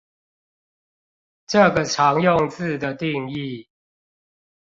[1.45, 3.67] 這個常用字的定義